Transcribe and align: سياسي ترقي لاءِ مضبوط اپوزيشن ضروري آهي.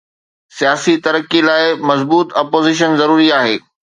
سياسي 0.57 0.95
ترقي 1.07 1.41
لاءِ 1.49 1.75
مضبوط 1.91 2.33
اپوزيشن 2.43 2.95
ضروري 3.03 3.33
آهي. 3.41 3.57